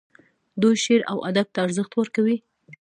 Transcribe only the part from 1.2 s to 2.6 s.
ادب ته ارزښت ورکوي.